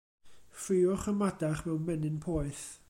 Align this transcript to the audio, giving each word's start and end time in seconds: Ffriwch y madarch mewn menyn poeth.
Ffriwch 0.61 1.05
y 1.11 1.13
madarch 1.19 1.61
mewn 1.65 1.85
menyn 1.87 2.17
poeth. 2.27 2.65